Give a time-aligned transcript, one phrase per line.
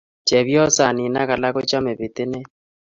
[0.27, 2.47] Chepyosonin ak alak kochome pitinet.